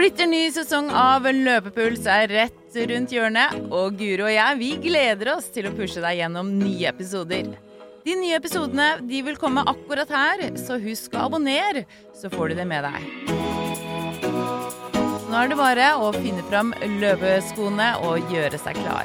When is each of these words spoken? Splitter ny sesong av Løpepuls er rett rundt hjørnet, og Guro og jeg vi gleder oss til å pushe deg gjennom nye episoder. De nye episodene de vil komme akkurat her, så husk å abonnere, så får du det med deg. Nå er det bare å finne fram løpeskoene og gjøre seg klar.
Splitter 0.00 0.30
ny 0.32 0.46
sesong 0.48 0.86
av 0.96 1.26
Løpepuls 1.28 2.06
er 2.08 2.30
rett 2.32 2.76
rundt 2.88 3.10
hjørnet, 3.12 3.58
og 3.68 3.98
Guro 4.00 4.30
og 4.30 4.32
jeg 4.32 4.56
vi 4.56 4.70
gleder 4.80 5.28
oss 5.34 5.50
til 5.52 5.68
å 5.68 5.72
pushe 5.76 6.00
deg 6.00 6.22
gjennom 6.22 6.54
nye 6.56 6.88
episoder. 6.88 7.50
De 8.06 8.14
nye 8.16 8.38
episodene 8.40 8.86
de 9.04 9.20
vil 9.26 9.36
komme 9.36 9.60
akkurat 9.68 10.08
her, 10.08 10.46
så 10.56 10.80
husk 10.80 11.12
å 11.12 11.26
abonnere, 11.26 11.84
så 12.16 12.32
får 12.32 12.54
du 12.54 12.62
det 12.62 12.66
med 12.72 12.88
deg. 12.88 12.96
Nå 15.28 15.36
er 15.36 15.52
det 15.52 15.60
bare 15.60 15.92
å 16.00 16.14
finne 16.16 16.48
fram 16.48 16.72
løpeskoene 16.96 17.92
og 18.00 18.32
gjøre 18.32 18.64
seg 18.64 18.80
klar. 18.80 19.04